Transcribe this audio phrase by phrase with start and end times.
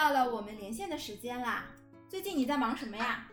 [0.00, 1.66] 到了我们连线的时间啦。
[2.08, 3.28] 最近你在忙什么呀？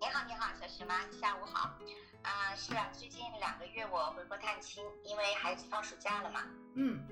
[0.00, 1.78] 你好，你好，小徐妈，下午好。
[2.22, 6.40] 啊，是啊，最近两个月我回国探亲，因为孩子放暑假了嘛。
[6.74, 7.06] 嗯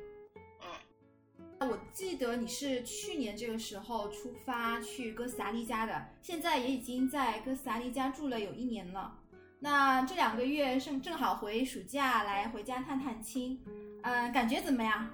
[0.60, 1.68] 嗯。
[1.70, 9.16] 我记得你是去年这个时候出发去哥斯达黎加的，现在也已经在哥斯达黎加住了有一年了。
[9.60, 13.64] 那这两个月正正好回暑假来回家探探亲，
[14.02, 15.08] 嗯，感觉怎么样？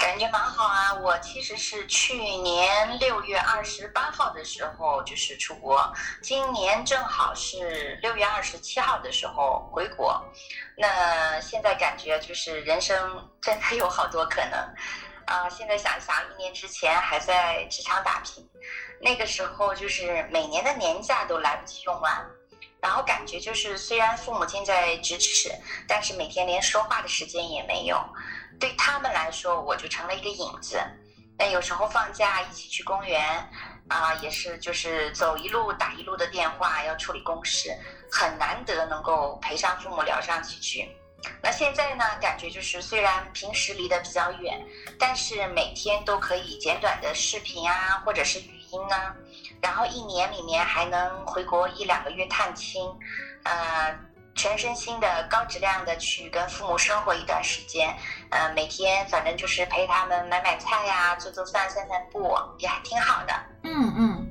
[0.00, 0.94] 感觉蛮好啊！
[0.94, 10.18] 我其实是去年六月二十八号的时候就是出国，今年正好是六月二十七号的时候回国。
[10.74, 14.58] 那现在感觉就是人生真的有好多可能
[15.26, 15.46] 啊！
[15.50, 18.48] 现在想想，一年之前还在职场打拼，
[19.02, 22.26] 那个时候就是每年的年假都来不及用完。
[22.82, 25.50] 然后感觉就是，虽然父母近在咫尺，
[25.86, 27.98] 但是每天连说话的时间也没有。
[28.58, 30.78] 对他们来说，我就成了一个影子。
[31.38, 33.22] 那有时候放假一起去公园，
[33.88, 37.74] 啊，也是就是走一路打一路的电话，要处理公事，
[38.10, 40.88] 很难得能够陪上父母聊上几句。
[41.42, 44.58] 那现在呢，感觉就是虽然平时离得比较远，
[44.98, 49.14] 但是每天都可以简短的视频啊，或者是语音呢。
[49.62, 52.82] 然后一年里面还能回国一两个月探亲，
[53.44, 53.94] 呃，
[54.34, 57.94] 全身心的高质量的去跟父母生活一段时间，
[58.30, 63.34] 呃，每天反正就是陪他们买买菜呀，做做饭，散散步，也还挺好的。
[63.64, 64.26] 嗯嗯，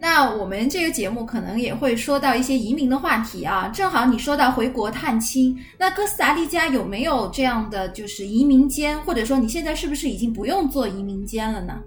[0.00, 11.80] 那我们这个节目可能也会说到一些移民的话题啊，正好你说到回国探亲，那哥斯达黎加有没有这样的就是移民监，或者说你现在是不是已经不用做移民监了呢？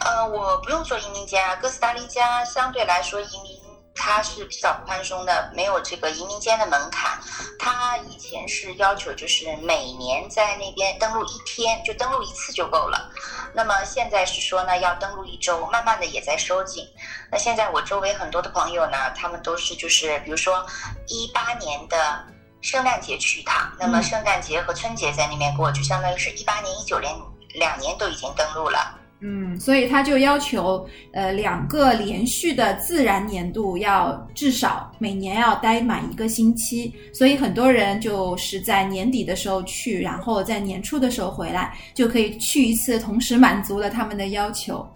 [0.00, 1.56] 呃，我不用做移民监啊。
[1.56, 3.60] 哥斯达黎加相对来说移民
[3.94, 7.18] 它是比较宽松的，没有这个移民间的门槛。
[7.58, 13.10] 它以前是要求就是每年在那边登陆一天，就登陆一次就够了。
[13.52, 16.86] 那么现在是说呢，要登陆一周，慢慢的也在收紧。
[17.30, 20.64] 那现在我周围很多的朋友呢，他们都是就是比如说
[21.08, 22.24] 一八年的
[22.60, 27.12] 圣诞节去一趟，那么圣诞节和春节在那边过，就相当于是一八年、一九年
[27.54, 28.94] 两年都已经登陆了。
[29.20, 44.88] 嗯，所以他就要求，呃，两个连续的自然年度要至少每年要待满一个星期，所以很多人就是在年底的时候去，然后在年初的时候回来，就可以去一次，同时满足了他们的要求。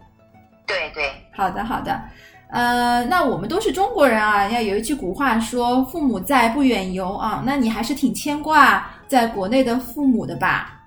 [0.69, 2.01] 对对，好的好的，
[2.49, 10.81] 呃，那我们都是中国人啊，要有一句古话说“父母在，不远游”啊，那你还是挺牵挂在国内的父母的吧？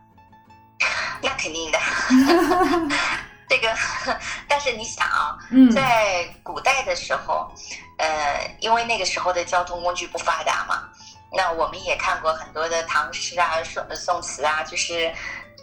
[1.22, 1.78] 那肯定的。
[3.48, 3.74] 这个，
[4.48, 5.38] 但是你想啊，
[5.74, 7.52] 在古代的时候，
[7.98, 10.90] 呃，因为那个时候的交通工具不发达嘛，
[11.32, 15.14] 那我们也看过很多的唐诗啊、宋宋词啊，就是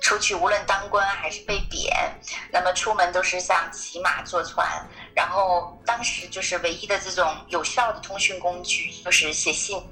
[0.01, 1.93] 出去无论当官还是被贬，
[2.51, 4.67] 那么出门都是像骑马坐船，
[5.15, 9.83] 然后当时就是唯一的这种有效的通讯工具就是写信。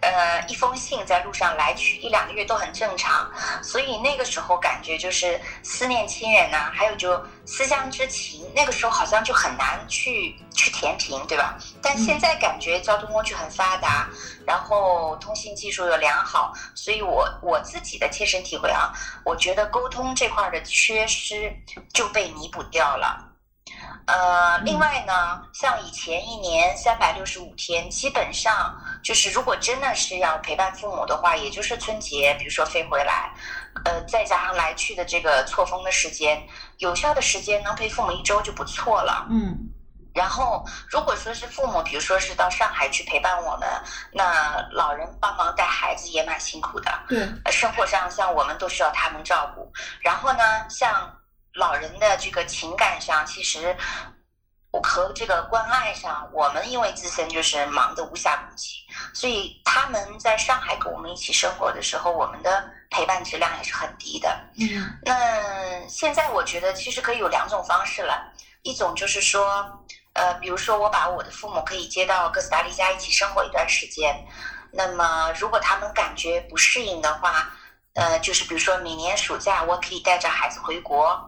[0.00, 3.30] 呃，一封信在路上来去一两个月都很正常，
[3.62, 11.58] 所以那个时候感觉就是思念亲人呐，还有就思乡之情，那个时候好像就很难去去填平，对吧？
[11.82, 14.08] 但现在感觉交通工具很发达，
[14.46, 18.92] 然后通信技术又良好，所以我我自己的切身体会啊，
[19.24, 21.52] 我觉得沟通这块的缺失
[21.92, 23.24] 就被弥补掉了。
[24.06, 33.30] 呃，另外呢，像以前一年三百六十五天，基本上就是如果真的是要陪伴父母的话，也就是春节，比如说飞回来，
[33.84, 36.42] 呃，再加上来去的这个错峰的时间，
[36.78, 39.26] 有效的时间能陪父母一周就不错了。
[39.28, 39.54] 嗯。
[40.14, 43.68] 然后，如果说是父母，比如说是到上海去陪伴我们，
[44.10, 46.90] 那老人帮忙带孩子也蛮辛苦的。
[47.06, 47.28] 对。
[47.52, 51.14] 生活上像我们都需要他们照顾，然后呢，像。
[51.58, 53.76] 老人的这个情感上，其实
[54.80, 58.74] 和这个关爱上，我们因为自身就是忙得无暇顾及，
[59.12, 64.28] 所以他们在上海跟我们一起生活的时候，我们的陪伴质量也是很低的。
[64.60, 69.66] 嗯，那现在我觉得其实可以有两种方式了，一种就是说，
[70.12, 74.14] 呃，比如说我把我的父母可以接到哥斯达黎加一起生活一段时间，
[74.70, 77.50] 那么如果他们感觉不适应的话。
[77.94, 81.18] 呃，就是比如说每年暑假，我可以带着孩子回国。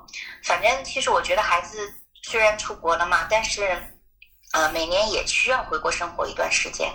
[0.44, 1.92] 反正其实我觉得孩子
[2.22, 3.76] 虽然出国了嘛，但是
[4.52, 6.88] 呃每年也需要回国生活一段时间，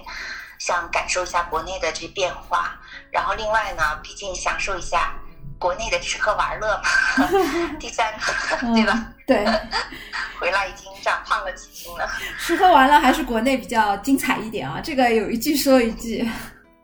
[0.59, 2.79] 想感受一下国内的这变化。
[3.12, 5.13] 然后另外呢，毕竟享受一下
[5.59, 7.27] 国内的吃喝玩乐嘛。
[7.77, 9.07] 第三个， 对吧？
[9.27, 9.45] 对。
[10.39, 12.09] 回来已经长胖了几斤了。
[12.39, 14.79] 吃喝玩乐还是国内比较精彩一点啊！
[14.81, 16.29] 这个有一句说一句。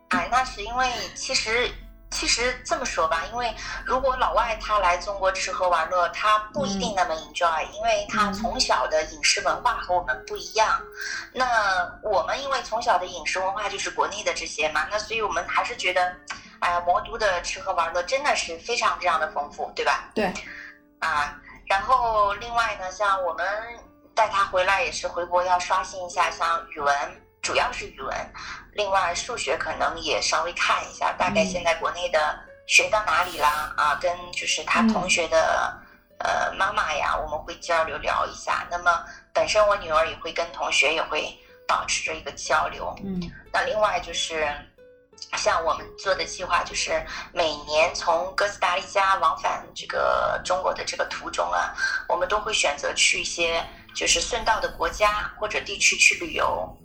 [0.09, 1.71] 哎，那是因为其实。
[2.11, 3.55] 其实这么说吧，因为
[3.85, 10.79] 如果老外他来中国吃喝玩乐，他不一定那么 enjoy，因为他从小的饮食文化和我们不一样。
[11.33, 16.13] 那我们因为从小的饮食文化就是国内的这些嘛，那所以我们还是觉得，
[16.59, 20.09] 哎呀，魔都的吃喝玩乐真的是非常非常的丰富，对吧？
[20.13, 20.31] 对。
[20.99, 21.35] 啊，
[21.65, 23.47] 然后另外呢，像我们
[24.13, 26.93] 带他回来也是回国要刷新一下，像语文。
[27.41, 28.15] 主要是语文，
[28.73, 33.73] 另外数学可能也稍微看一下，大概现在国内的学到哪里啦？
[33.75, 35.75] 啊，跟就是他同学的
[36.19, 38.67] 呃妈妈呀，我们会交流聊一下。
[38.69, 39.03] 那么
[39.33, 41.35] 本身我女儿也会跟同学也会
[41.67, 42.95] 保持着一个交流。
[43.03, 43.19] 嗯，
[43.51, 44.47] 那另外就是
[45.35, 47.03] 像我们做的计划，就是
[47.33, 51.73] 每年从哥斯达黎加往返这个中国的这个途中啊，
[52.07, 53.65] 我们都会选择去一些
[53.95, 56.77] 就是顺道的国家或者地区去旅游。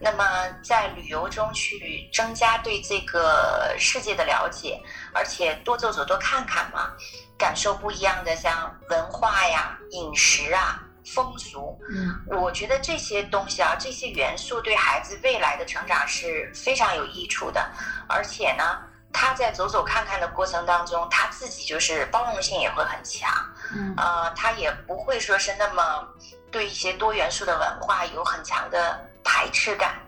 [0.00, 0.24] 那么
[0.62, 4.80] 在旅游中去增加对这个世界的了解，
[5.12, 6.90] 而且多走走多看看嘛，
[7.38, 10.82] 感受不一样的像文化呀、饮食啊、
[11.14, 11.78] 风俗。
[11.90, 17.70] 嗯，我觉得这些东西啊，这些元素对孩子未来的成长是非常有益处的。
[18.08, 18.78] 而且呢，
[19.12, 23.30] 他在走走看看的过程当中，他自己就是包容性也会很强。
[23.74, 26.08] 嗯，呃，他也不会说是那么
[26.50, 29.06] 对一些多元素的文化有很强的。
[29.22, 30.00] 排斥感，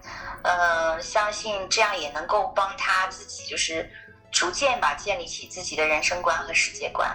[0.43, 3.91] 呃，相信这样也能够帮他自己，就是
[4.31, 7.11] 逐渐吧建立起自己的人生观和世界观。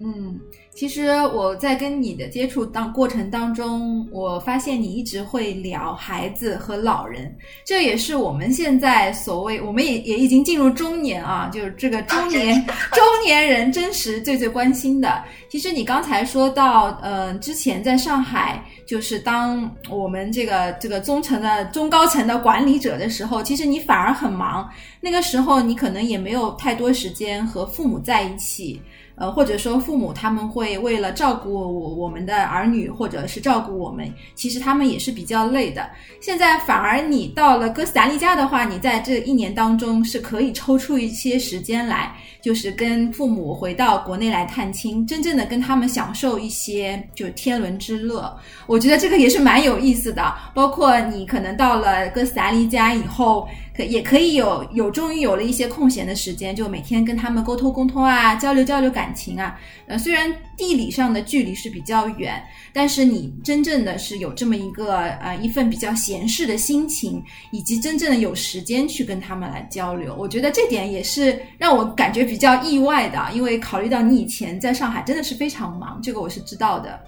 [0.00, 0.38] 嗯。
[0.78, 15.20] 其实我在跟你的接触当过程当中，我发现你一直会聊孩子和老人，这也是我们现在所谓我们也也已经进入中年啊，就是这个中年中年人真实最最关心的。
[15.48, 24.70] 其实你刚才说到，呃，之前在上海，就是当我们这个这个中层的中高层的管理者的时候，其实你反而很忙，
[25.00, 28.80] 那个时候你可能也没有太多时间和父母在一起。
[29.18, 35.88] 呃，或者说父母他们会为了照顾我我们的儿女，或者是照顾我们，其实他们也是比较累的。
[36.20, 48.32] 现在反而你到了哥斯达黎加的话，你在这一年当中是可以抽出一些时间来，就是跟父母回到国内来探亲，真正的跟他们享受一些就天伦之乐。
[48.66, 50.34] 我觉得这个也是蛮有意思的。
[50.54, 53.48] 包括你可能到了哥斯达黎加以后。
[53.86, 59.58] 也可以有有终于有了一些空闲的时间，就每天跟他们沟通沟通啊，交流交流感情啊。
[59.86, 62.42] 呃，虽然地理上的距离是比较远，
[62.72, 70.14] 但是你真正的是有这么一个呃一份比较闲适的心情，以及真正的有时间去跟他们来交流。
[70.18, 77.00] 我觉得这点也是让我感觉比较意外的，因为考虑到你以前在上海真的是非常忙，这个我是知道的。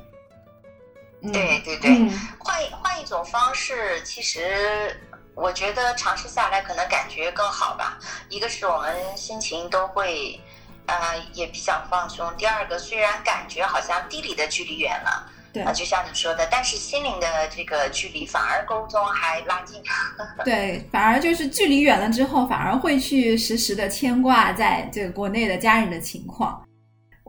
[1.32, 1.90] 对对对，
[2.38, 3.74] 换换一种方式，
[4.04, 4.40] 其实。
[5.40, 7.98] 我觉得尝试下来可能感觉更好吧。
[8.28, 10.38] 一个是我们心情都会，
[10.86, 10.94] 呃，
[11.32, 12.30] 也比较放松。
[12.36, 19.82] 第二个，虽然感觉好像地理的距离远了，对，就像你说的，但是心灵的这个距离反而沟通还拉近。
[20.44, 26.62] 对，反而就是距离远了之后，反而会去时时的牵挂在这个国内的家人的情况。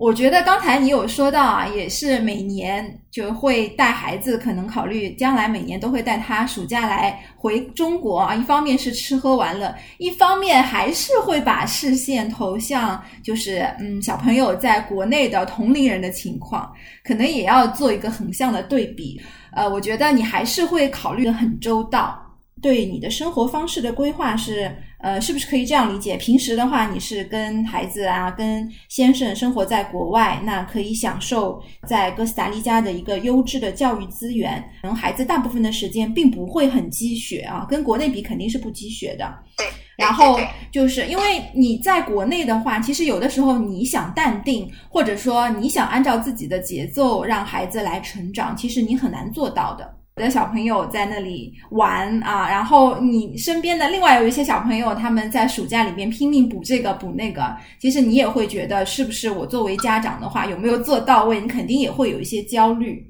[0.01, 8.33] 我觉得刚才你有说到啊，也是每年就会带孩子，可能考虑将来每年都会带他暑假来回中国啊。
[8.33, 19.21] 一方面是吃喝玩乐，一方面还是会把视线投向就是嗯小朋友在国内的同龄人的情况，可能也要做一个横向的对比。
[19.55, 22.19] 呃，我觉得你还是会考虑的很周到，
[22.59, 24.75] 对你的生活方式的规划是。
[25.01, 26.15] 呃，是不是可以这样理解？
[26.17, 34.63] 平时的话，你是跟孩子啊，跟先生生活在国外，那可以享受在哥斯达黎加的一个优质的教育资源。
[34.81, 39.33] 可能孩子大部分的时间并不会很积雪啊，跟国内比肯定是不积雪的。
[39.57, 39.65] 对。
[39.97, 40.39] 然后
[40.71, 49.95] 就是因为你在国内的话，其实有的时候你想淡定，或者说你想按照自己的节奏让孩子来成长，其实你很难做到的。
[50.21, 61.41] 的小朋友在那里玩啊，然后你身边的另外有一些小朋友，他们在暑假里边拼命补这个补那个，其实你也会觉得是不是我作为家长的话有没有做到位？
[61.41, 63.05] 你肯定也会有一些焦虑。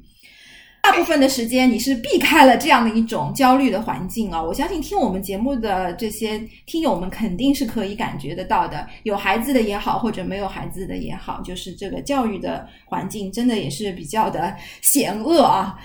[0.84, 4.42] 大部分的时间你是避开了这样的一种焦虑的环境啊！
[4.42, 15.78] 我相信听我们节目的这些听友们肯定是可以感觉得到的，有孩子的也好，或者没有孩子的也好，就是这个教育的环境真的也是比较的险恶啊。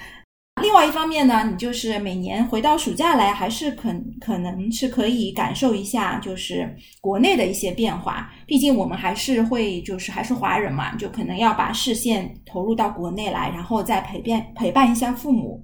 [0.63, 8.33] 另外一方面呢，你就是每年回到暑假来，还是可可能是可以感受一下，就是国内的一些变化。
[8.47, 15.63] 毕竟我们还是会，就是还是华人嘛，就可能要把视线投入到国内来，然后再陪伴陪伴一下父母。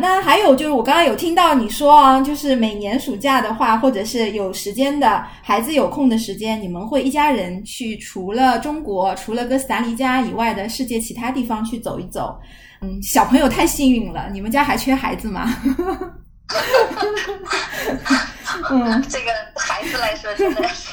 [0.00, 12.38] 那还有就是，我刚刚有听到你说啊，就是每年暑假的话，或者是有时间的孩子有空的时间，你们会一家人去除了中国、除了哥斯达黎加以外的世界其他地方去走一走。
[12.80, 15.52] 嗯，小朋友太幸运了，你们家还缺孩子吗？
[18.70, 20.92] 嗯， 这个孩子来说真的是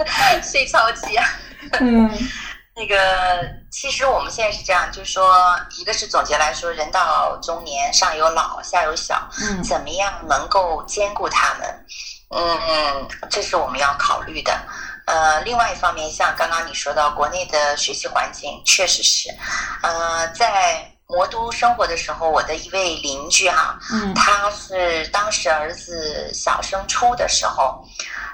[0.42, 1.24] 睡超级啊。
[1.80, 2.10] 嗯。
[2.78, 11.86] 那个，其实我们现在是这样，就是说，一个是总结来说，人到中年，上有老，下有小，嗯，怎么样能够兼顾他们？
[12.28, 14.52] 嗯，这是我们要考虑的。
[15.06, 19.30] 呃，另外一方面，像刚刚你说到国内的学习环境，确实是，
[19.82, 27.84] 呃，在魔都生活的时候，我的一位邻居哈，嗯，他是当时儿子小升初的时候。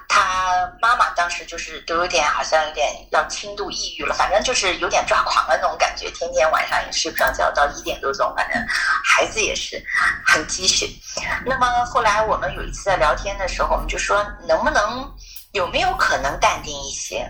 [0.09, 8.63] 他妈妈当时就是都有点，好像有点要轻度抑郁了，反正就是有点抓狂的那种感觉，天天晚上也睡不着觉，到一点多钟，反正
[9.03, 9.83] 孩子也是
[10.27, 11.01] 很积蓄。
[11.47, 15.11] 那么后来我们有一次在聊天的时候，我们就说能不能
[15.53, 17.27] 有没有可能淡定一些？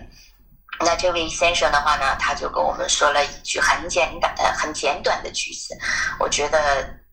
[0.81, 5.79] 那这位先生的话呢，他就跟我们说了一句很简短的、很简短的句子，
[6.19, 6.59] 我觉得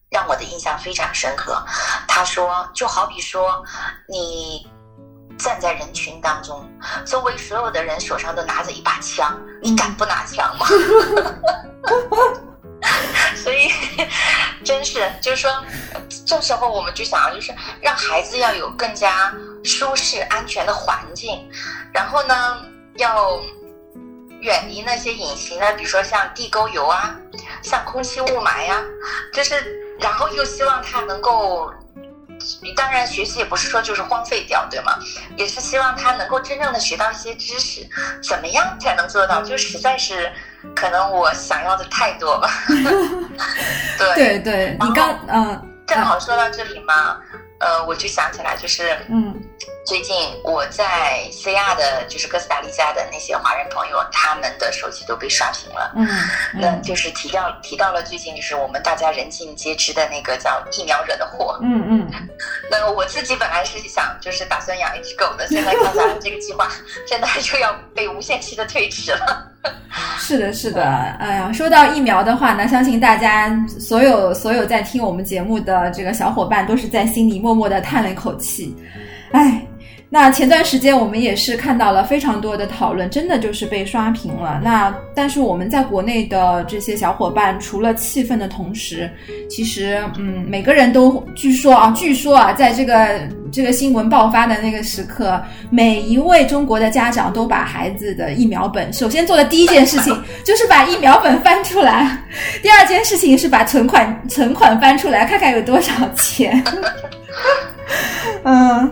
[0.10, 1.64] 让我的印象非常深刻。
[2.08, 3.64] 他说，就好比说
[4.08, 4.68] 你。
[5.38, 6.70] 站在人群当中，
[7.06, 10.68] 周围所有的人手上都拿着一把枪，你敢不拿枪吗？
[13.42, 13.72] 所以，
[14.66, 15.64] 真是就是说，
[16.26, 21.50] 这时候我们就想，就是让孩子要有更加舒适、安全的环境，
[21.94, 22.62] 然后呢，
[23.00, 23.42] 要
[24.42, 27.16] 远离那些隐形的，比如说像地沟油啊，
[27.64, 28.82] 像空气雾霾呀，
[29.34, 29.56] 就是，
[30.00, 31.74] 然后又希望他能够。
[32.74, 34.98] 当然，学习也不是说就是荒废掉，对吗？
[35.36, 37.86] 也是希望他能够真正的学到一些知识。
[38.24, 39.42] 怎么样才能做到？
[39.42, 40.32] 就实在是，
[40.74, 42.50] 可能我想要的太多了。
[44.00, 47.20] 对对对，你刚嗯，正好说到这里嘛，
[47.60, 49.36] 呃，我就想起来，就是嗯。
[49.90, 55.92] 最近我在 CR 的，就是哥斯达黎加的那些华人朋友，他们的手机都被刷屏了。
[55.96, 56.08] 嗯，
[56.54, 61.58] 那就是提到提到了最近就是我们大家人尽皆知的那个叫疫苗惹的祸。
[61.64, 62.30] 嗯嗯。
[62.70, 66.70] 那我自己本来是想就是打算养一只狗的，现在看来这个计划
[67.08, 69.52] 真的又要被无限期的推迟了。
[70.20, 70.84] 是的，是的。
[71.20, 78.78] 哎呀，说到疫苗的话呢，相信大家所有所有在听我们节目的这个小伙伴都是在心里默默的叹了一口气。
[79.32, 79.66] 哎。
[80.12, 84.60] 那前段时间我们也是看到了非常多的讨论，真的就是被刷屏了。
[84.64, 89.08] 那但是我们在国内的这些小伙伴，除了气愤的同时，
[89.48, 93.20] 其实嗯，每个人都据说啊，据说啊，在这个
[93.52, 95.40] 这个新闻爆发的那个时刻，
[95.70, 102.18] 每一位中国的家长都把孩子的疫苗本，首先做的第一件事情 就是把疫苗本翻出来，
[102.64, 106.64] 第二件事情是把存款存款翻出来，看看有多少钱。
[108.44, 108.92] 嗯。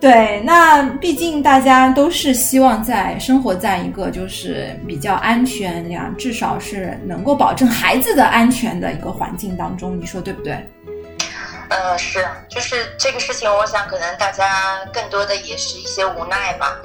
[0.00, 10.52] 对，那毕竟大家都是希望在生活在一个就是比较安全呀，至少是能够保证孩子的安全的一个环境当中，你说对不对？
[11.70, 16.76] 呃，是，就是这个事情，我想可能大家更多的也是一些无奈吧。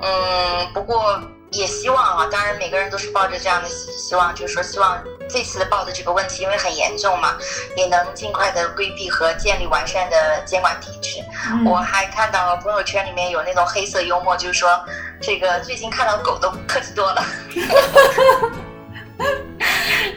[0.00, 1.22] 嗯，不过。
[1.54, 7.36] 也希望啊，当然每个人都是抱着这样的希望，就是说希望这次报的这个问题，因为很严重嘛，
[7.76, 11.20] 也能尽快的规避和建立完善的监管体制。
[11.64, 14.84] 我还看到朋友圈里面有那种黑色幽默，就是说
[15.20, 17.24] 这个最近看到狗都客气多了。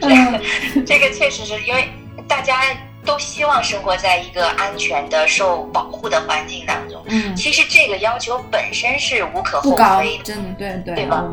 [0.00, 1.92] 这这个确实是因为
[2.28, 2.60] 大家。
[3.08, 7.02] 都希望生活在一个安全的、受保护的环境当中。
[7.06, 11.24] 嗯，其实这个要求本身是无可厚非的，真的对对，对吧？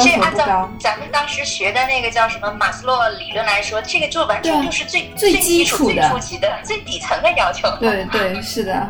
[0.00, 7.68] 这按照咱们当时学的那个叫什么马斯洛理论来说，这个就完全就是最最基础、最初级的、最底层的要求。
[7.80, 8.88] 对对，是的。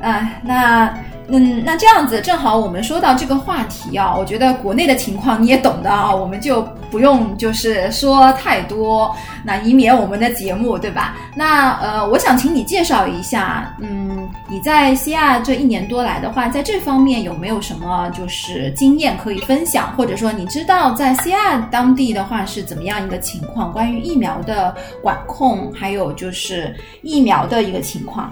[0.00, 0.96] 哎，那。
[1.28, 11.16] 嗯，那这样子正好我们说到这个话题啊，我觉得国内的情况你也懂的啊，我们就不用就是说太多，那以免我们的节目对吧？
[11.34, 23.72] 那呃，我想请你介绍一下，嗯，你在西亚这一年多来的话，在这方面有没有什么就是经验可以分享，或者说你知道在西亚当地的话是怎么样一个情况？
[23.72, 28.30] 关于疫苗的管控，还有就是疫苗的一个情况。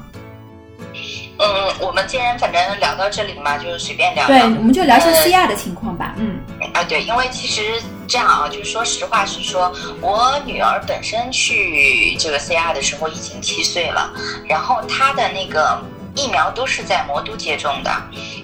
[1.43, 1.47] 嗯，
[1.81, 4.27] 我们今天反正聊到这里嘛，就是随便聊。
[4.27, 6.15] 对，我们就聊一下西亚的情况吧。
[6.19, 6.39] 嗯，
[6.75, 7.63] 啊，对，因为其实
[8.11, 14.13] 这样啊，就是说实话是说，我女儿本身去这个 C R 的时候已经七岁了，
[14.49, 15.81] 然后她的那个
[16.17, 17.91] 疫苗都是在魔都接种的，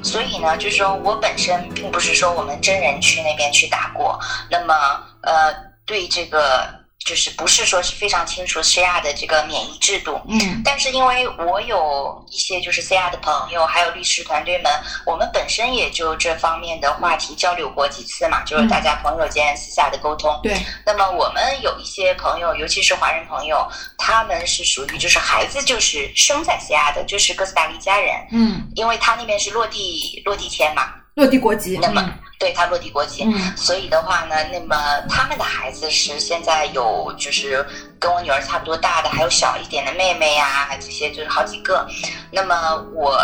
[0.05, 4.17] 所以呢，就是说我本身并不是说我们真人去那边去打过，
[4.49, 4.75] 那么
[5.23, 5.53] 呃，
[5.85, 6.86] 对这个。
[7.07, 14.73] 就是不是说是非常清楚 C R 的这个免疫制度，嗯，但是因为我有一些就是 C R 的朋友，还有律师团队们，
[15.07, 20.39] 我们本身也就这方面的话题交流过几次嘛，就是大家朋友间私下的沟通。
[20.43, 20.61] 对。
[20.85, 23.65] 那么我们有一些朋友，尤其是华人朋友，
[23.97, 30.93] 他们是属于就是孩子就是生在 C R 的，就是哥斯达黎加人，嗯，因为他那边是落地落地签嘛。
[31.15, 32.03] 落地国籍，那么
[32.38, 33.26] 对他落地国籍，
[33.57, 34.76] 所以的话呢，那么
[35.09, 37.66] 他们的孩子是现在有就是
[37.99, 41.87] 跟我女儿差不多大的，还有小一点的妹妹呀，这些就是好几个。
[42.31, 42.55] 那么
[42.95, 43.19] 我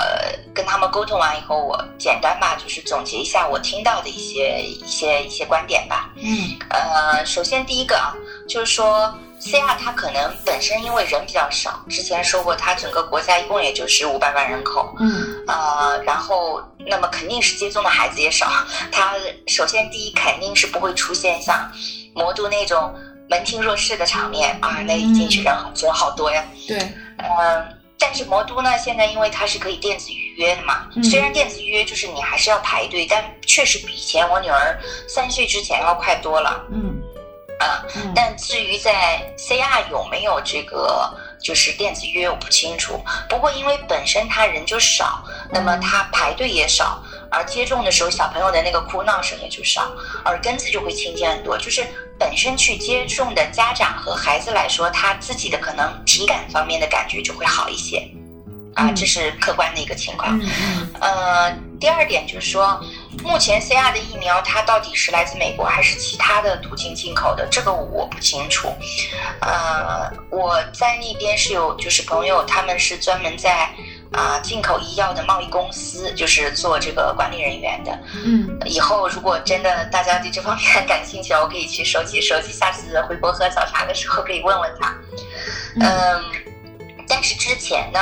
[0.55, 6.11] 跟他们沟通完以后，我简单吧，就是总结一下我听到的一些一些一些观点吧。
[6.17, 8.15] 嗯，呃，首先第一个啊，
[8.49, 9.15] 就是说。
[9.45, 18.47] C R 它可能本身因为人比较少，之前说过，它整个国家一共也就是五百万人口，嗯，呃，然后那么肯定是接种的孩子也少，
[18.93, 19.15] 它
[19.49, 21.69] 首先第一肯定是不会出现像
[22.15, 22.95] 魔都那种
[23.29, 26.79] 门庭若市的场面啊，那一进去人人好多呀，对，
[27.19, 37.03] 嗯，但是魔都呢，现在因为它是可以电子预约的嘛，虽然电子预约就是你还是要排队，但确实比以前我女儿三岁之前要快多了，嗯。
[37.63, 41.09] 啊，但至于在 CR 有没有这个
[41.41, 43.01] 就是电子约，我不清楚。
[43.29, 47.01] 不过因为本身他人就少，那么他排队也少，
[47.31, 49.93] 而接种的时候小朋友的那个哭闹声也就少，
[50.25, 51.57] 耳根子就会清静很多。
[51.57, 51.87] 就是
[52.19, 58.07] 本身去接种的家长和孩子来说，他自己的可能体感方面的感觉就会好一些。
[58.75, 60.41] 啊，这是客观的一个情况。
[61.01, 62.81] 呃，第二点就是说。
[63.21, 67.47] 目前 C R 的疫苗，它到底是来自美国还是其他的途径进口的？
[67.51, 68.73] 这个我不清楚。
[69.41, 73.69] 呃，我在那边是有就是朋友，他们是专门在
[74.13, 77.99] 啊进口医药的贸易公司，就是做这个管理人员的。
[78.25, 84.95] 嗯，以后如果真的大家对这方面 感兴趣，我可以去收集收集，下次回国喝早茶的时候可以问问他。
[85.81, 86.25] 嗯，
[87.07, 88.01] 但是之前呢？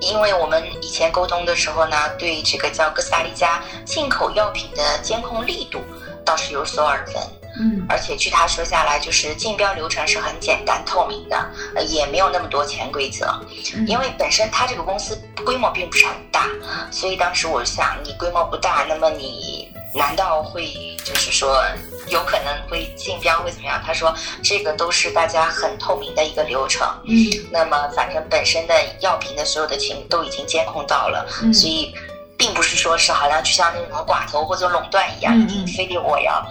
[0.00, 5.80] 因为我们以前沟通的时候呢，对这个叫哥斯达黎加进口药品的监控力度
[6.24, 7.16] 倒是有所耳闻，
[7.58, 11.36] 嗯，而且据他说下来，就是竞标流程是很简单透明的，
[11.74, 13.26] 呃，也没有那么多潜规则，
[13.86, 16.46] 因为本身他这个公司规模并不是很大，
[16.90, 21.62] 所以当时我想，你规模不大，那么你难道会就是说？
[22.08, 23.80] 有可能会竞标会怎么样？
[23.86, 26.88] 他说这个都是大家很透明的一个流程。
[27.04, 27.14] 嗯，
[27.52, 31.94] 那么反正本身的药品的所有的情都已经监控到了，所以
[32.36, 36.44] 并不是说是好像就像那种寡头或者垄断一样，一定非得我要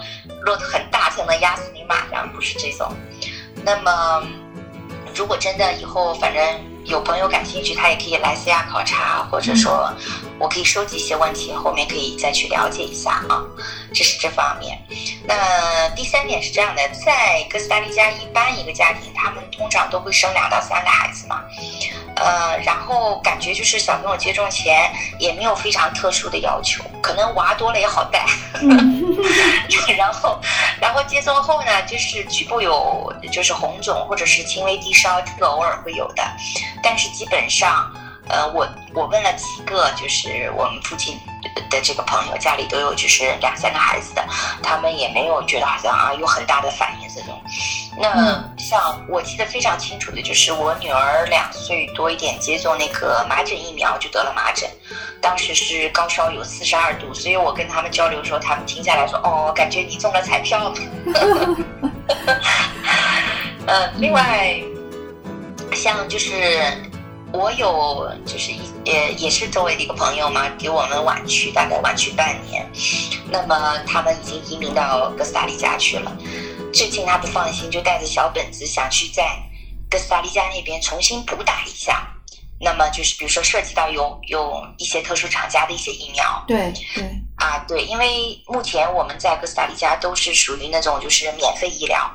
[0.46, 2.90] 落得很大才能压死你马，然后不是这种。
[3.62, 4.26] 那么
[5.14, 6.42] 如果真的以后反正
[6.84, 9.92] 有朋友感兴趣，他也可以来西亚考察，或者说
[10.38, 13.42] 我可以收集一些问题，后面可以再去了解一下啊。
[13.92, 14.78] 这是这方面。
[15.24, 21.42] 那第三点是这样的，在哥斯达黎加，一般一个家庭他们通常都会生两到三个孩子嘛。
[22.16, 28.26] 呃，然后感觉就是小朋友接种前也没有非常特殊的要求，可能娃多了也好带。
[29.96, 30.38] 然后，
[30.80, 36.22] 然后接种后呢，就是局部有就是红肿或者是轻微低烧，这个偶尔会有的，
[36.82, 37.92] 但是基本上。
[38.30, 41.18] 呃，我我问了几个，就是我们附近
[41.68, 44.24] 的这个朋友，家里都有就是两三个孩子的，
[44.62, 47.42] 他们也没有觉得好像啊有很大的反应这种。
[47.98, 54.70] 那像我记得非常清楚的就是我女儿两岁多一点接种那个麻疹疫苗就得了麻疹，
[55.20, 60.74] 当时是高烧有四十二度，所以我跟他们交流的时候，他们听下来说哦，感觉你中了彩票了。
[63.66, 64.56] 呃，另外
[65.74, 66.89] 像就是。
[67.32, 72.68] 我有就是一呃也是周围的一个朋友嘛，给我们晚去大概晚去半年，
[73.30, 76.16] 那么他们已经移民到哥斯达黎加去了。
[76.72, 79.36] 最近他不放心，就带着小本子想去在
[79.88, 82.06] 哥斯达黎加那边重新补打一下。
[82.62, 87.04] 那么就是比如说涉及到有有一些特殊厂家的一些疫苗，对对
[87.36, 92.10] 啊对，因为目前我们在哥斯达黎加都是属于那种就是免费医疗。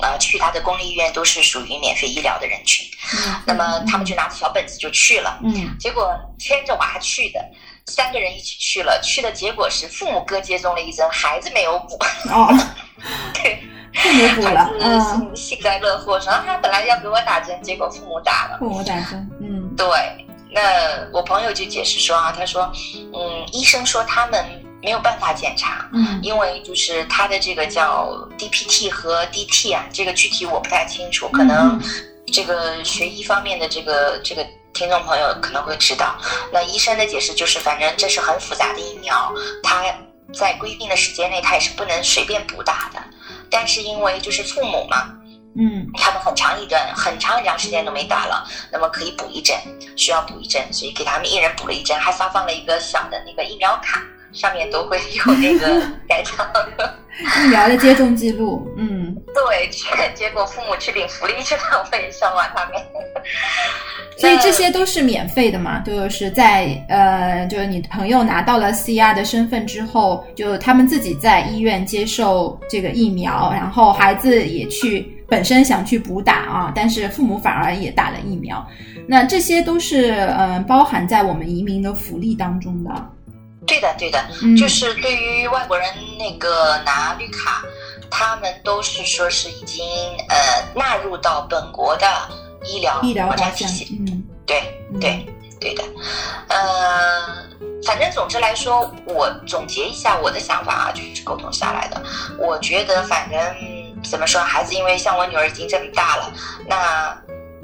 [0.00, 2.86] 呃，去他的公立医院都是属于免费医疗的人群，
[3.44, 7.44] 那么他们就拿着小本子就去了，嗯，结果牵着娃去的，
[7.86, 11.98] 三个人一起去了，去的结果是父母各接种了一针，孩子没有补，
[12.30, 12.48] 哦，
[13.34, 13.60] 对，
[13.94, 19.86] 父母补了，嗯，幸灾乐祸说他本来要给我打针，结果父母打了，父母打针，嗯，对，
[20.52, 22.70] 那我朋友就解释说啊，他说，
[23.12, 24.64] 嗯，医生说他们。
[24.82, 31.80] 没有办法检查，嗯，因为就是他的这个叫 DPT 和 DT 啊，这个具体我不太清楚，可能
[32.32, 36.16] 这个学医方面的这个这个听众朋友可能会知道。
[36.52, 39.82] 那医生的解释就是，反正这是很复杂的疫苗，它
[40.32, 43.02] 在规定的时间内它也是不能随便补打的。
[43.50, 45.08] 但是因为就是父母嘛，
[45.58, 49.56] 嗯，他们很长一段很长很长时间都没打了，那么可以补一针，
[49.96, 56.34] 需要补一针，所以给他们一人补了一针，还发放了一个小的那个疫苗卡，上面都会有那个 盖章。
[57.42, 59.68] 疫苗的接种记录，嗯，对，
[60.14, 62.74] 结果父母去领福利去了，我也笑话他们。
[64.16, 65.80] 所以这些都是免费的嘛？
[65.80, 78.64] 就是在呃，就是你朋友拿到了 CR 的身份之后，就他们自己在医院接受这个疫苗，然后孩子也去本身想去补打啊，但是父母反而也打了疫苗。
[79.08, 82.90] 那这些都是嗯，包含在我们移民的福利当中的。
[83.68, 84.24] 对的，对的，
[84.56, 85.86] 就是对于外国人
[86.18, 87.62] 那个拿绿卡，
[88.10, 89.84] 他们都是说是已经
[90.30, 90.36] 呃
[90.74, 92.06] 纳入到本国的
[92.64, 93.98] 医疗医疗体系。
[94.08, 95.26] 嗯，对对
[95.60, 95.84] 对的，
[96.48, 97.46] 呃，
[97.84, 102.02] 反正总之来说，我总结一下我的想法啊，就是沟通下来的，
[102.38, 103.38] 我觉得反正
[104.02, 106.32] 怎么说，孩子因为像我女儿已经这么大了，
[106.66, 107.16] 那。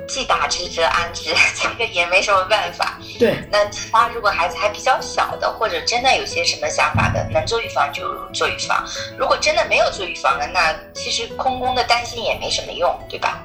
[0.06, 2.98] 既打之则安之， 这个也没什么办法。
[3.18, 8.84] 对，那其他如果孩子还比较小的，或者真的有些什么想法的，能做预防就做预防。
[9.18, 13.44] 如果真的没有做预防的，那其实空空的担心也没什么用，对吧？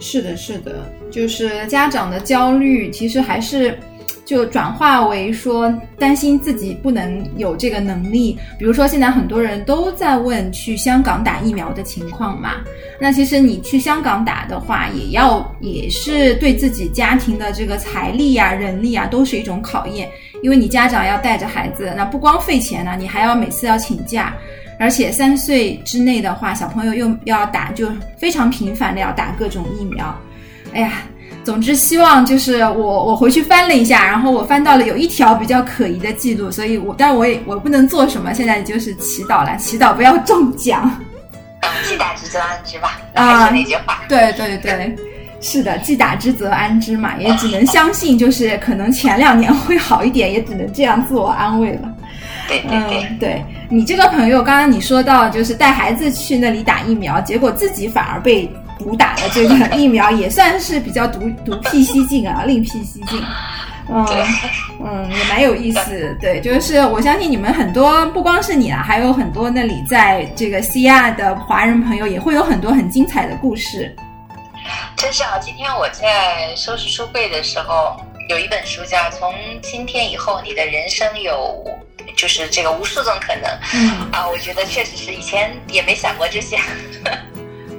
[0.00, 0.72] 是的，是的，
[1.10, 3.78] 就是家长的焦虑，其实还是。
[4.26, 12.54] 就转化为说担心自己不能有这个能力，比如说现在很多人都在问去香港打疫苗的情况嘛。
[13.00, 20.10] 那其实你去香港打的话，也要也是对自己家庭的这个财力呀、人力啊，都是一种考验。
[20.42, 24.34] 因为你家长要带着孩子，那不光费钱呢，你还要每次要请假，
[24.76, 30.12] 而且三岁之内的话，小朋友又要打，就非常频繁的要打各种疫苗。
[30.72, 31.02] 哎呀。
[31.46, 40.90] 总之，希望就是我我回去翻了一下，然后我翻到了有一条比较可疑的记录，所以我但我也我不能做什么，现在就是祈祷了，祈祷不要中奖。
[41.88, 44.02] 既打之则安之吧，还是那句话。
[44.08, 44.96] 对对对，
[45.40, 51.94] 是的，既打之则安之嘛，也只能相信，就是可能前两年会好一点，也只能这样自我安慰了。
[52.48, 58.52] 对对对，对你这个朋友，刚刚你说到就是带孩子去那里打疫苗，结果自己反而被。
[58.78, 63.22] 补打的这个疫苗也算是比较独独辟蹊径啊，另辟蹊径。
[63.88, 64.04] 嗯
[64.84, 66.16] 嗯，也蛮有意思。
[66.20, 73.94] 对，就是我相信你们很多不光是你啦，还有很多那里在这个西亚的华人朋友也会有很多很精彩的故事。
[74.96, 75.38] 真是啊！
[75.38, 77.96] 今天我在收拾书柜的时候，
[78.28, 81.64] 有一本书叫《从今天以后你的人生有
[82.16, 83.44] 就是这个无数种可能》。
[83.72, 86.58] 嗯啊，我觉得确实是以前也没想过这些。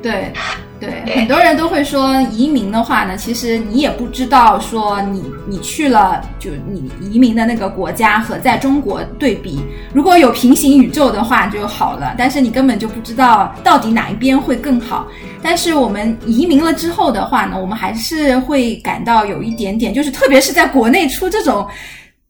[0.02, 0.32] 对，
[0.80, 9.60] 对，很多人都会说移民的话呢，其实你也不知道说你你去了就你移民的那个国家和在中国对比，
[9.94, 15.08] 如果有平行宇宙的话就好了，但是你根本就不知道到底哪一边会更好。
[15.42, 21.68] 但是我们移民了之后的话呢，我们还是会感到有一点点，就是特别是在国内出这种。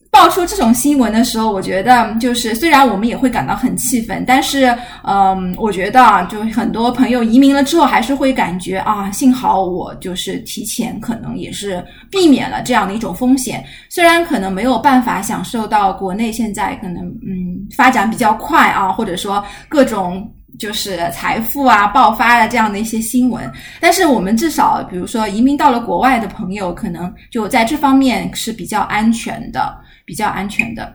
[0.10, 13.64] 爆出这种新闻的时候，我觉得就是虽然我们也会感到很气愤，但是，嗯，我觉得啊，就很多朋友移民了之后，还是会感觉啊，幸好我就是提前可能也是避免了这样的一种风险。
[13.90, 23.48] 虽然可能没有办法享受到国内现在可能嗯发展比较快啊，或者说各种就是财富啊爆发的这样的一些新闻，
[23.80, 29.78] 但是我们至少比如说移民到了国外的朋友，可能就在这方面是比较安全的。
[30.08, 30.90] 比较安全的，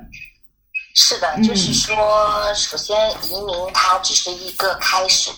[0.94, 1.94] 是的，就是说，
[2.54, 2.96] 首先
[3.28, 5.30] 移民它只是一个开始，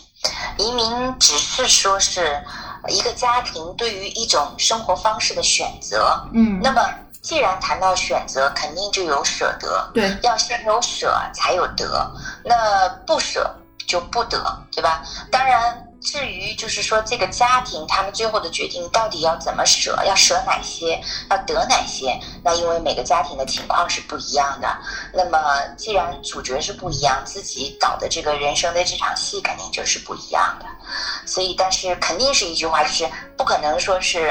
[0.58, 2.40] 移民只是说是
[2.88, 6.24] 一个家庭对于一种生活方式的选择。
[6.32, 6.88] 嗯，那么
[7.20, 9.90] 既然谈到选择，肯定就有舍得。
[9.92, 12.08] 对，要先有舍才有得，
[12.44, 13.52] 那不舍
[13.88, 14.38] 就不得，
[14.70, 15.02] 对吧？
[15.32, 15.83] 当然。
[16.04, 22.20] 至于就是说这个家庭，他们最后的决定到底要怎么舍，要舍哪些，要得哪些？
[22.44, 24.68] 那因为每个家庭的情况是不一样的。
[25.14, 25.38] 那么
[25.78, 30.66] 既然主角是不一样，自己导的这个人生的这场戏肯定就是不一样的。
[31.26, 34.28] 所以，但是肯定是一句话，就是不可能说是，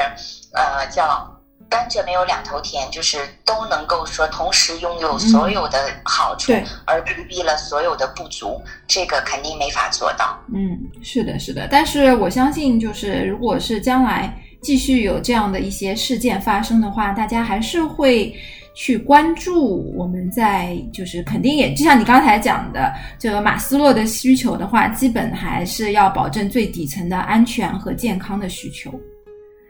[0.52, 1.33] 呃，叫。
[1.68, 6.52] 甘蔗没有两头甜，就是都能够说同时拥有所有的好处，
[6.84, 10.38] 而规避了所有的不足，这个肯定没法做到。
[10.54, 11.66] 嗯，是的，是的。
[11.70, 18.34] 但是我相信，就是如果是将来继续有这样的一些事件发生的话，大家还是会
[18.74, 19.92] 去关注。
[19.96, 28.92] 我们在就是肯定也就像你刚才讲的，这个马斯洛的需求的话，基本还是要保证最底层的安全和健康的需求。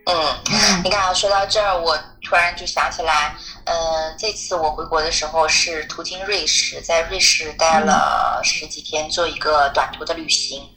[0.07, 10.69] 嗯，你看啊，说到这儿，我突然就想起来，嗯，这次我回国的时候是途经瑞士，在瑞士待了十几天，做一个短途的旅行。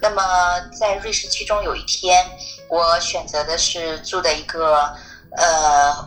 [0.00, 0.22] 那么
[0.78, 2.24] 在瑞士其中有一天，
[2.68, 4.94] 我选择的是住的一个
[5.36, 6.06] 呃。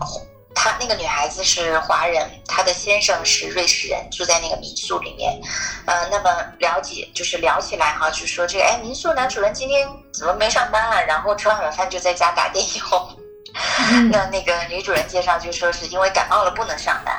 [0.57, 5.39] 她那个女孩子是华人，她的先生是瑞士人，住在那个民宿里面。
[5.85, 10.99] 呃，那么了解就是聊起来哈，就说这个哎，民宿男主人今天怎么没上班啊？
[10.99, 13.09] 然后吃完晚饭就在家打电游。
[14.11, 17.15] 那那个女主人介绍就说是因为感冒了不能上班。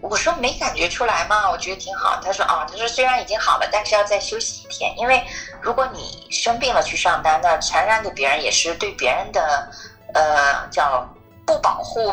[0.00, 1.50] 我说没感觉出来嘛？
[1.50, 2.18] 我觉得挺好。
[2.24, 5.22] 她说哦，她说虽然已经好了，但是要再休息一天，因为
[5.60, 9.70] 如果你生病了去上班，那传染给别人也是对别人的
[10.14, 11.06] 呃叫。
[11.48, 12.12] 不保护，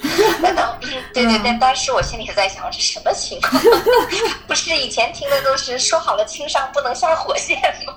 [1.12, 3.60] 对对对，当时我心里在想，这什么情况？
[4.46, 7.94] 不是以前听的都是说好了轻伤不能下火线吗？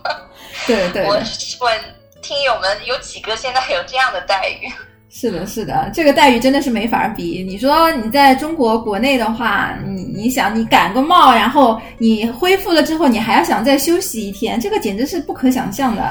[0.66, 1.14] 对对，我
[1.60, 4.74] 问听友们有几个现在有这样的待遇？
[5.14, 7.44] 是的，是的，这个待遇真的是没法比。
[7.44, 16.02] 你说你在中国国内的话，你你想你感个冒，然后你恢复了之后，你还要想再休息一天，这个简直是不可想象的。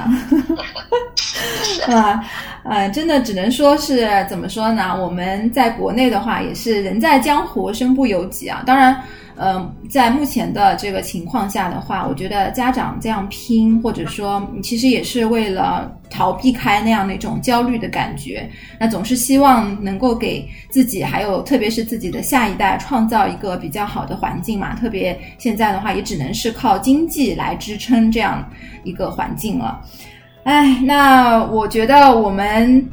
[1.89, 2.23] 啊，
[2.65, 4.95] 呃，真的只能说是怎么说呢？
[5.01, 8.63] 我们在国内的话，也是人在江湖，身不由己啊。
[8.67, 8.95] 当然。
[9.43, 18.47] 嗯，在目前的这个情况下的话，我觉得家长这样拼，或者说其实也是为了逃避开那样的一种焦虑的感觉。
[18.79, 24.75] 那总是希望能够给自己，还有特别是自己的下一代，创造一个比较好的环境嘛。
[24.75, 28.47] 特别现在的话，也只能是靠经济来支撑这样
[28.85, 29.81] 一个环境了。
[30.45, 32.87] 哎，那我觉得我们。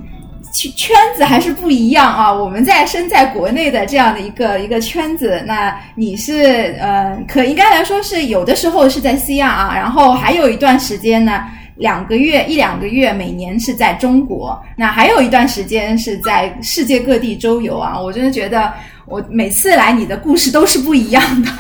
[0.52, 2.34] 圈圈子还是不一样啊！
[2.34, 11.44] 我们在身在国内的这样的一个一个圈子，那你是呃，可应该来说是有的时候是在西亚啊，然后还有一段时间呢，
[11.76, 18.00] 两个月一两个月，每年是在中国，那还有一段时间是在世界各地周游啊！
[18.00, 18.74] 我真的觉得
[19.06, 21.52] 我每次来你的故事都是不一样的。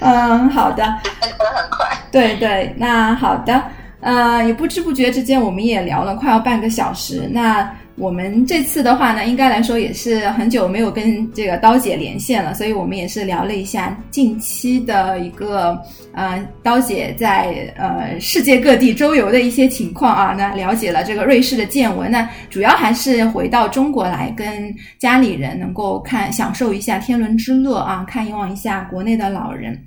[0.00, 0.84] 嗯，好的，
[1.20, 1.86] 很快。
[2.12, 3.62] 对对，那好的。
[4.00, 7.28] 呃，也不知不觉之间，我们也聊了快要半个小时。
[7.32, 15.82] 那我们这次的话呢，应该来说也是很久没有跟这个刀姐连线了，所以我们也是聊了一下近期的一个
[16.12, 20.34] 呃刀姐在呃世界各地周游的一些情况啊。
[20.36, 29.82] 那了解了这个瑞士的见闻，那主要还是回到中国来跟家里人能够看享受一下天伦之乐啊，看望一下国内的老人。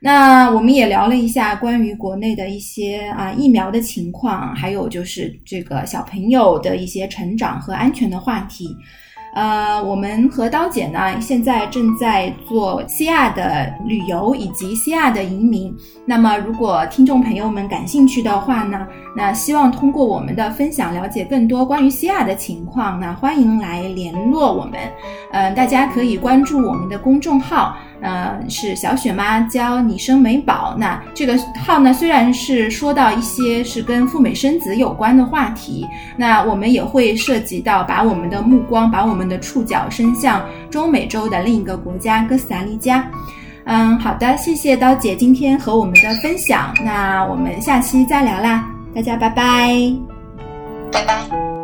[0.00, 8.76] 那我们也聊了一下关于国内的一些啊疫苗的情况，还有就是这个小朋友的一些成长和安全的话题。
[9.34, 15.70] 呃，我们和刀姐呢，现在正在做西亚的旅游以及西亚的移民。
[16.06, 24.80] 那么，如果听众朋友们感兴趣的话呢，那希望通过我们的分享了解更多关于西亚的情况，那欢迎来联络我们。
[25.32, 27.76] 嗯，大家可以关注我们的公众号。
[28.00, 30.74] 呃，是小雪妈教你生美宝。
[30.78, 43.08] 那这个号呢，虽然是说到一些是跟赴美生子有关的话题，那我们也会涉及到把我们的目光、把我们的触角伸向中美洲的另一个国家哥斯达黎加。
[43.64, 46.72] 嗯，好的，谢谢刀姐今天和我们的分享。
[46.84, 49.74] 那我们下期再聊啦，大家拜拜，
[50.92, 51.55] 拜拜。